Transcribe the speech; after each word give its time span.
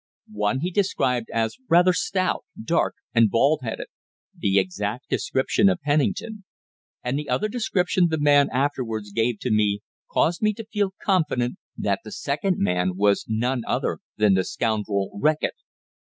One 0.31 0.61
he 0.61 0.71
described 0.71 1.29
as 1.31 1.57
rather 1.69 1.93
stout, 1.93 2.43
dark, 2.59 2.95
and 3.13 3.29
bald 3.29 3.59
headed 3.61 3.85
the 4.35 4.57
exact 4.57 5.09
description 5.09 5.69
of 5.69 5.79
Pennington 5.81 6.43
and 7.03 7.19
the 7.19 7.29
other 7.29 7.47
description 7.47 8.07
the 8.09 8.17
man 8.19 8.49
afterwards 8.51 9.11
gave 9.11 9.37
to 9.41 9.51
me 9.51 9.81
caused 10.11 10.41
me 10.41 10.53
to 10.53 10.65
feel 10.65 10.95
confident 11.03 11.59
that 11.77 11.99
the 12.03 12.11
second 12.11 12.57
man 12.57 12.93
was 12.97 13.25
none 13.27 13.61
other 13.67 13.99
than 14.17 14.33
the 14.33 14.43
scoundrel 14.43 15.11
Reckitt. 15.21 15.53